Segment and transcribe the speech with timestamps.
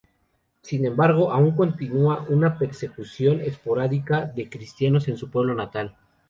[0.63, 5.95] Sin embargo, aún continúa una persecución esporádica de cristianos en su pueblo natal.